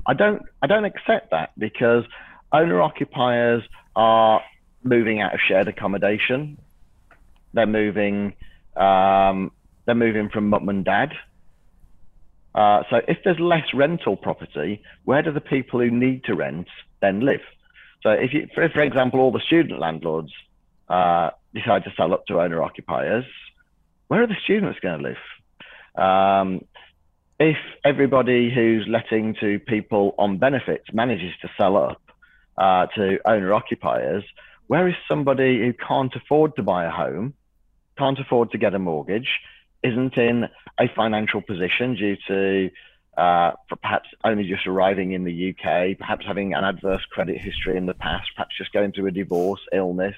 [0.06, 2.04] I don't, I don't accept that because
[2.52, 3.64] owner occupiers
[3.96, 4.42] are
[4.84, 6.58] moving out of shared accommodation.
[7.54, 8.34] They're moving.
[8.76, 9.52] Um,
[9.86, 11.14] they're moving from mum and dad.
[12.56, 16.68] Uh, so if there's less rental property, where do the people who need to rent
[17.02, 17.42] then live?
[18.02, 20.32] So if, you, for, for example, all the student landlords
[20.88, 23.26] uh, decide to sell up to owner occupiers,
[24.08, 26.04] where are the students going to live?
[26.04, 26.66] Um,
[27.40, 32.02] if everybody who's letting to people on benefits manages to sell up
[32.58, 34.24] uh, to owner occupiers,
[34.70, 37.34] where is somebody who can't afford to buy a home,
[37.98, 39.40] can't afford to get a mortgage,
[39.82, 40.48] isn't in
[40.80, 42.70] a financial position due to
[43.18, 47.88] uh, perhaps only just arriving in the UK, perhaps having an adverse credit history in
[47.88, 50.16] the past, perhaps just going through a divorce, illness,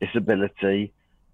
[0.00, 0.92] disability,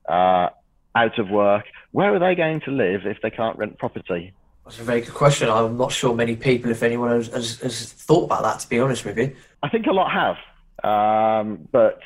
[0.09, 0.49] uh,
[0.95, 1.67] out of work.
[1.91, 4.33] Where are they going to live if they can't rent property?
[4.65, 5.51] That's a very good question.
[5.51, 8.81] I'm not sure many people, if anyone has, has, has thought about that, to be
[8.81, 9.37] honest with you.
[9.63, 10.37] I think a lot have.
[10.83, 12.01] Um, but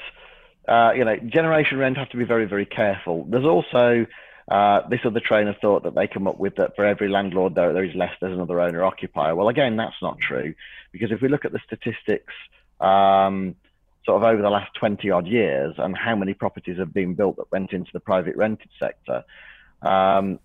[0.68, 3.27] uh, you know, generation rent have to be very, very careful.
[3.29, 4.07] There's also
[4.48, 7.55] uh, this other train of thought that they come up with that for every landlord
[7.55, 9.35] there, there is less, there's another owner occupier.
[9.35, 10.55] Well, again, that's not true
[10.92, 12.33] because if we look at the statistics
[12.81, 13.57] um,
[14.05, 17.37] sort of over the last 20 odd years and how many properties have been built
[17.37, 19.24] that went into the private rented sector,
[19.83, 20.38] um,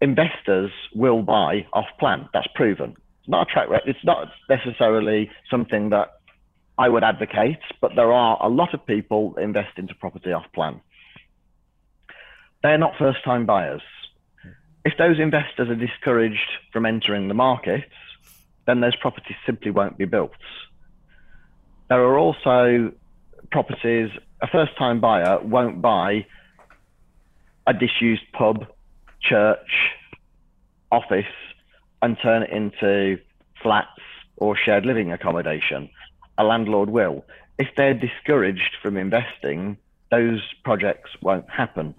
[0.00, 2.28] investors will buy off plan.
[2.32, 2.96] That's proven.
[3.20, 3.88] It's not a track record.
[3.88, 6.20] It's not necessarily something that
[6.76, 10.80] I would advocate, but there are a lot of people invest into property off plan.
[12.62, 13.82] They're not first time buyers.
[14.84, 17.84] If those investors are discouraged from entering the market,
[18.66, 20.32] then those properties simply won't be built.
[21.88, 22.92] There are also
[23.50, 24.10] properties,
[24.40, 26.26] a first time buyer won't buy
[27.66, 28.66] a disused pub,
[29.20, 29.90] church,
[30.94, 31.24] office
[32.02, 33.18] and turn it into
[33.62, 34.00] flats
[34.36, 35.90] or shared living accommodation.
[36.38, 37.24] A landlord will.
[37.58, 39.76] If they're discouraged from investing,
[40.10, 41.94] those projects won't happen.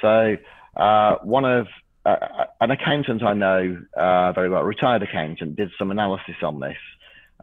[0.00, 0.36] So,
[0.76, 1.66] uh, one of
[2.04, 6.76] uh, an accountant I know uh, very well, retired accountant, did some analysis on this,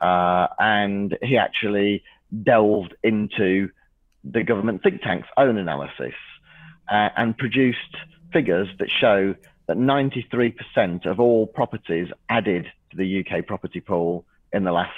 [0.02, 2.04] uh, and he actually
[2.43, 3.69] delved into
[4.24, 6.13] the government think tank's own analysis
[6.91, 7.95] uh, and produced
[8.34, 9.36] figures that show
[9.67, 14.91] that 93% of all properties added to the UK property pool in the last,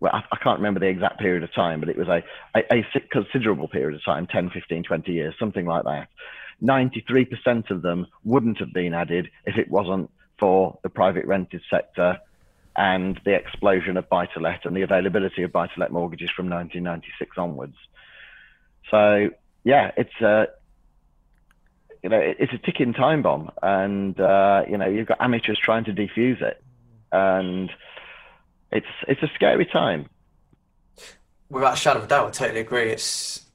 [0.00, 2.22] well, I, I can't remember the exact period of time, but it was a,
[2.54, 6.08] a, a, considerable period of time 10, 15, 20 years, something like that.
[6.62, 12.18] 93% of them wouldn't have been added if it wasn't for the private rented sector
[12.76, 16.30] and the explosion of buy to let and the availability of buy to let mortgages
[16.30, 17.76] from 1996 onwards.
[18.90, 19.30] So,
[19.64, 20.48] yeah, it's a,
[22.02, 25.84] you know, it's a ticking time bomb, and uh, you know, you've got amateurs trying
[25.84, 26.62] to defuse it,
[27.10, 27.70] and
[28.72, 30.08] it's it's a scary time.
[31.48, 32.90] Without a shadow of a doubt, I totally agree.
[32.90, 33.46] It's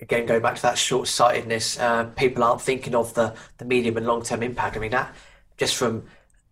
[0.00, 1.78] again going back to that short-sightedness.
[1.78, 4.76] Uh, people aren't thinking of the the medium and long-term impact.
[4.76, 5.14] I mean, that
[5.56, 6.04] just from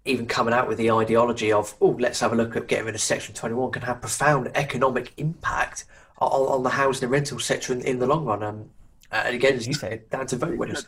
[0.04, 2.94] even coming out with the ideology of oh, let's have a look at getting rid
[2.94, 5.84] of Section Twenty One can have profound economic impact
[6.18, 8.42] on, on the housing and rental sector in, in the long run.
[8.42, 8.70] Um,
[9.12, 10.86] and again, as you say, down to vote winners.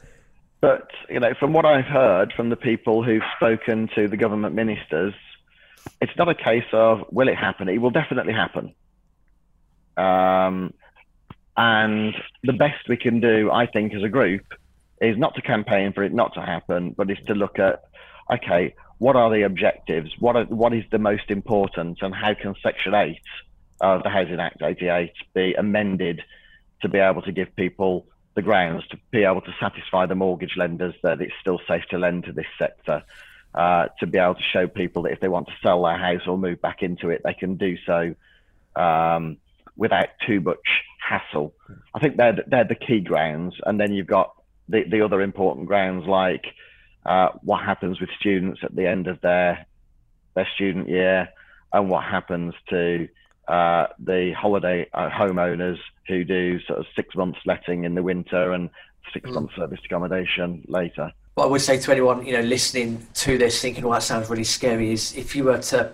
[0.60, 4.54] But you know, from what I've heard from the people who've spoken to the government
[4.54, 5.14] ministers,
[6.00, 7.68] it's not a case of will it happen.
[7.68, 8.74] It will definitely happen.
[9.96, 10.74] Um,
[11.56, 14.42] and the best we can do, I think, as a group,
[15.00, 17.82] is not to campaign for it not to happen, but is to look at
[18.32, 20.12] okay, what are the objectives?
[20.18, 23.20] What are, what is the most important, and how can Section Eight
[23.80, 26.22] of the Housing Act '88 be amended
[26.82, 30.56] to be able to give people the grounds to be able to satisfy the mortgage
[30.56, 33.02] lenders that it's still safe to lend to this sector.
[33.54, 36.22] Uh, to be able to show people that if they want to sell their house
[36.26, 38.14] or move back into it, they can do so
[38.76, 39.36] um,
[39.76, 40.56] without too much
[41.06, 41.52] hassle.
[41.94, 44.34] I think they're the, they're the key grounds, and then you've got
[44.70, 46.46] the the other important grounds like
[47.04, 49.66] uh, what happens with students at the end of their
[50.34, 51.28] their student year,
[51.74, 53.06] and what happens to
[53.48, 58.52] uh, the holiday uh, homeowners who do sort of six months letting in the winter
[58.52, 58.70] and
[59.12, 59.34] six mm.
[59.34, 61.12] months serviced accommodation later.
[61.34, 64.28] What I would say to anyone, you know, listening to this, thinking, "Oh, that sounds
[64.28, 65.92] really scary," is if you were to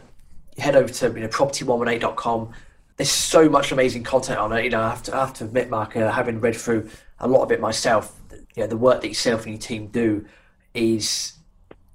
[0.58, 2.52] head over to you know property118.com,
[2.96, 4.64] there's so much amazing content on it.
[4.64, 7.28] You know, I have to, I have to admit, Mark, uh, having read through a
[7.28, 8.14] lot of it myself,
[8.56, 10.26] you know, the work that yourself and your team do
[10.74, 11.34] is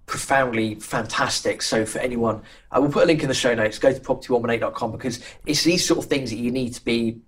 [0.06, 1.62] profoundly fantastic.
[1.62, 3.80] So for anyone, I will put a link in the show notes.
[3.80, 7.20] Go to property118.com because it's these sort of things that you need to be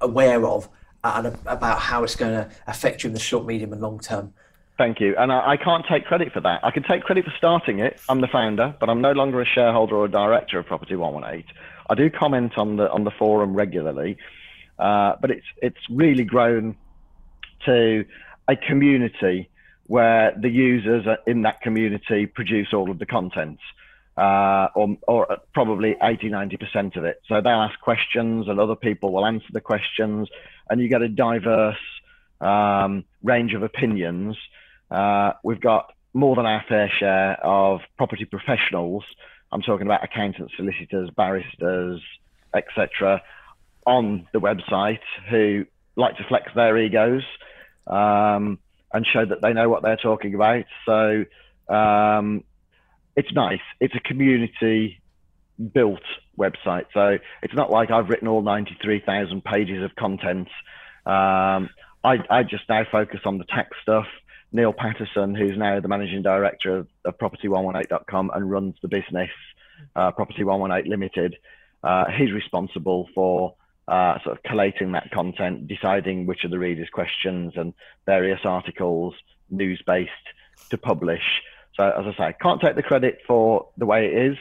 [0.00, 0.68] aware of
[1.04, 4.34] and about how it's going to affect you in the short, medium, and long term.
[4.78, 5.14] Thank you.
[5.16, 6.64] And I, I, can't take credit for that.
[6.64, 8.00] I can take credit for starting it.
[8.08, 11.44] I'm the founder, but I'm no longer a shareholder or a director of Property 118.
[11.90, 14.16] I do comment on the on the forum regularly,
[14.78, 16.76] uh, but it's it's really grown
[17.66, 18.04] to
[18.48, 19.50] a community
[19.86, 23.58] where the users in that community produce all of the content,
[24.16, 27.20] uh, or, or probably 80, 90% of it.
[27.28, 30.28] So they'll ask questions and other people will answer the questions,
[30.70, 31.76] and you get a diverse
[32.40, 34.36] um, range of opinions.
[34.92, 39.04] Uh, we've got more than our fair share of property professionals.
[39.50, 42.02] I'm talking about accountants, solicitors, barristers,
[42.54, 43.22] etc.,
[43.86, 45.00] on the website
[45.30, 45.64] who
[45.96, 47.22] like to flex their egos.
[47.86, 48.58] Um,
[48.92, 50.64] and show that they know what they're talking about.
[50.86, 51.24] So
[51.68, 52.44] um,
[53.16, 53.60] it's nice.
[53.80, 55.00] It's a community
[55.72, 56.02] built
[56.38, 56.86] website.
[56.92, 60.48] So it's not like I've written all 93,000 pages of content.
[61.06, 61.70] Um,
[62.04, 64.06] I, I, just now focus on the tech stuff.
[64.52, 69.30] Neil Patterson, who's now the managing director of, of Property118.com and runs the business,
[69.96, 71.36] uh, Property 118 Limited,
[71.82, 73.54] uh, he's responsible for
[73.88, 77.74] uh, sort of collating that content, deciding which of the readers' questions and
[78.06, 79.14] various articles,
[79.50, 80.10] news based,
[80.70, 81.42] to publish.
[81.74, 84.38] So, as I say, can't take the credit for the way it is.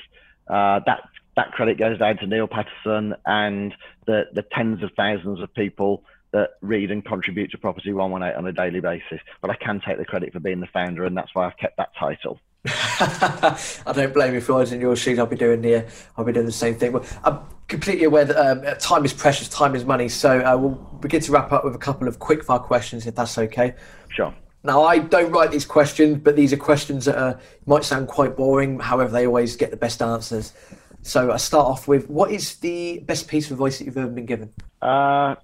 [0.48, 1.02] Uh, that
[1.38, 3.74] that credit goes down to Neil Patterson and
[4.06, 6.04] the the tens of thousands of people
[6.34, 9.20] that read and contribute to Property 118 on a daily basis.
[9.42, 11.78] But I can take the credit for being the founder, and that's why I've kept
[11.78, 12.40] that title.
[12.66, 15.18] I don't blame you if I was in your shoes.
[15.18, 16.92] I'll be doing the I'll be doing the same thing.
[16.92, 20.10] Well, I'm completely aware that um, time is precious, time is money.
[20.10, 23.38] So uh, we'll begin to wrap up with a couple of quickfire questions, if that's
[23.38, 23.74] okay.
[24.10, 24.34] Sure.
[24.64, 28.38] Now I don't write these questions, but these are questions that uh, might sound quite
[28.38, 28.80] boring.
[28.80, 30.54] However, they always get the best answers.
[31.02, 34.08] So I start off with: What is the best piece of advice that you've ever
[34.08, 34.54] been given?
[34.80, 35.36] Uh,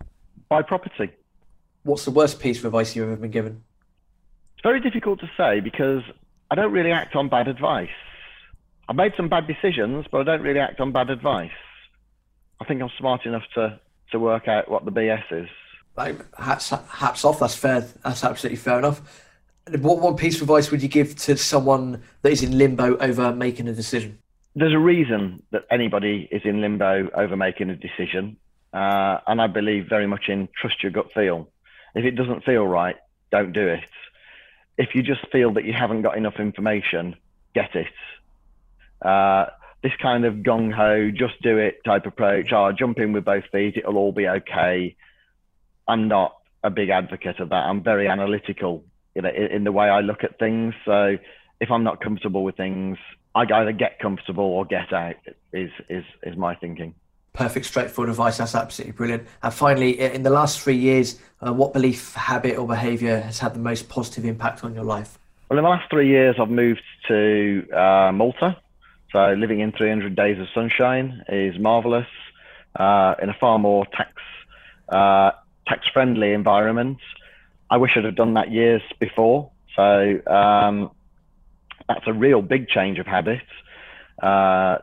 [0.50, 1.12] buy property.
[1.84, 3.64] What's the worst piece of advice you've ever been given?
[4.56, 6.02] It's very difficult to say because
[6.50, 7.90] I don't really act on bad advice.
[8.90, 11.52] I've made some bad decisions, but I don't really act on bad advice.
[12.60, 13.80] I think I'm smart enough to,
[14.12, 15.50] to work out what the BS is.
[15.96, 17.82] Like, hats, hats off, that's fair.
[18.04, 19.02] That's absolutely fair enough.
[19.80, 23.34] What one piece of advice would you give to someone that is in limbo over
[23.34, 24.18] making a decision?
[24.56, 28.38] There's a reason that anybody is in limbo over making a decision.
[28.74, 31.50] Uh, and I believe very much in trust your gut feel.
[31.96, 32.96] If it doesn't feel right,
[33.32, 33.84] don't do it
[34.78, 37.16] if you just feel that you haven't got enough information,
[37.54, 37.88] get it.
[39.02, 39.48] Uh,
[39.82, 43.46] this kind of gung ho, just do it type approach, oh, jump in with both
[43.52, 44.96] feet, it'll all be okay.
[45.88, 47.64] I'm not a big advocate of that.
[47.66, 48.84] I'm very analytical
[49.16, 50.74] in, in the way I look at things.
[50.86, 51.18] So
[51.60, 52.98] if I'm not comfortable with things,
[53.34, 55.16] I either get comfortable or get out.
[55.54, 56.96] Is is is my thinking
[57.38, 58.38] perfect, straightforward advice.
[58.38, 59.28] That's absolutely brilliant.
[59.44, 63.54] And finally, in the last three years, uh, what belief, habit, or behaviour has had
[63.54, 65.20] the most positive impact on your life?
[65.50, 68.58] Well, in the last three years, I've moved to uh, Malta.
[69.14, 72.08] So living in 300 days of sunshine is marvellous
[72.76, 74.12] uh, in a far more tax
[74.90, 75.32] uh,
[75.68, 76.98] tax friendly environment.
[77.70, 79.52] I wish I'd have done that years before.
[79.76, 80.92] So um,
[81.88, 83.44] that's a real big change of habit.
[84.22, 84.80] Uh,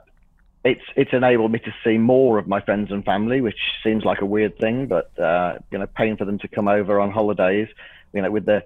[0.65, 4.23] it's it's enabled me to see more of my friends and family, which seems like
[4.23, 7.69] a weird thing, but uh, you know, paying for them to come over on holidays,
[8.15, 8.65] you know, with the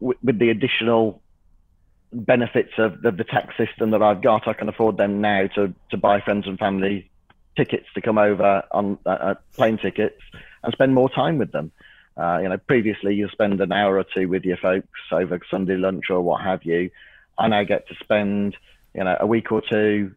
[0.00, 1.20] with, with the additional
[2.12, 5.74] benefits of the, the, tax system that I've got, I can afford them now to
[5.90, 7.10] to buy friends and family
[7.54, 10.20] tickets to come over on uh, uh plane tickets
[10.62, 11.70] and spend more time with them.
[12.16, 15.76] Uh, you know, previously you spend an hour or two with your folks over Sunday
[15.76, 16.90] lunch or what have you.
[17.36, 18.56] I now get to spend
[18.94, 20.14] you know a week or two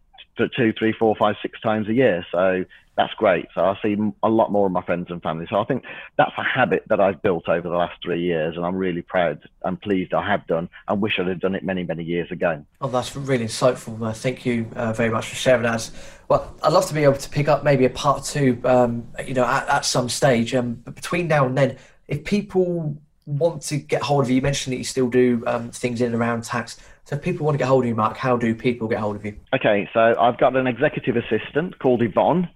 [0.48, 2.26] two, three, four, five, six times a year.
[2.32, 2.66] So
[2.96, 3.48] that's great.
[3.56, 5.48] So I see a lot more of my friends and family.
[5.50, 5.86] So I think
[6.18, 9.48] that's a habit that I've built over the last three years, and I'm really proud
[9.64, 12.66] and pleased I have done, and wish I'd have done it many, many years ago.
[12.82, 14.06] Oh, that's really insightful.
[14.06, 15.90] Uh, thank you uh, very much for sharing that.
[16.28, 19.34] Well, I'd love to be able to pick up maybe a part two, um, you
[19.34, 20.54] know, at, at some stage.
[20.54, 21.78] Um, but between now and then,
[22.10, 25.72] if people want to get hold of you, you mentioned that you still do um,
[25.72, 26.78] things in and around tax.
[27.10, 29.16] So if people want to get hold of you, Mark, how do people get hold
[29.16, 29.36] of you?
[29.52, 32.48] Okay, so I've got an executive assistant called Yvonne.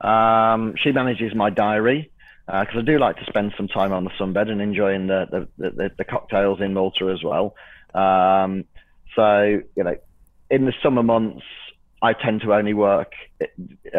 [0.00, 2.10] Um, she manages my diary
[2.44, 5.46] because uh, I do like to spend some time on the sunbed and enjoying the
[5.56, 7.54] the, the, the cocktails in Malta as well.
[7.94, 8.64] Um,
[9.14, 9.96] so you know,
[10.50, 11.44] in the summer months,
[12.02, 13.12] I tend to only work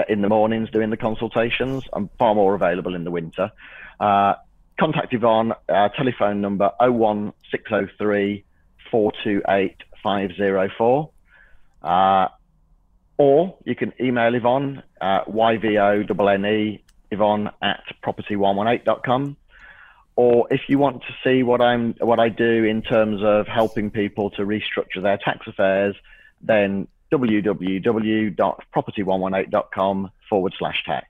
[0.09, 1.85] in the mornings doing the consultations.
[1.93, 3.49] I'm far more available in the winter.
[3.97, 4.33] Uh,
[4.77, 8.43] contact Yvonne, uh, telephone number 01603
[8.91, 11.09] 428 504.
[11.83, 12.27] Uh,
[13.17, 19.37] or you can email Yvonne, uh, Y-V-O-N-N-E, Yvonne at property118.com.
[20.15, 23.91] Or if you want to see what I'm, what I do in terms of helping
[23.91, 25.95] people to restructure their tax affairs,
[26.41, 31.07] then www.property118.com forward slash tax.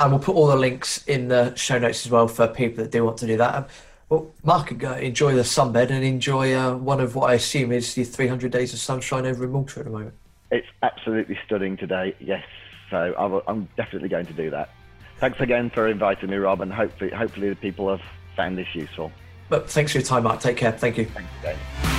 [0.00, 2.90] And we'll put all the links in the show notes as well for people that
[2.90, 3.70] do want to do that.
[4.08, 7.72] Well, Mark, can go enjoy the sunbed and enjoy uh, one of what I assume
[7.72, 10.14] is the 300 days of sunshine over in Malta at the moment.
[10.50, 12.44] It's absolutely stunning today, yes.
[12.90, 14.70] So I'm definitely going to do that.
[15.18, 18.02] Thanks again for inviting me, Rob, and hopefully, hopefully the people have
[18.36, 19.10] found this useful.
[19.48, 20.40] But thanks for your time, Mark.
[20.40, 20.72] Take care.
[20.72, 21.06] Thank you.
[21.06, 21.93] Thanks,